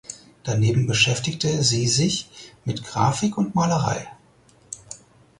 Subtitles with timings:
[0.41, 2.27] Daneben beschäftigte sie sich
[2.65, 4.07] mit Graphik und Malerei.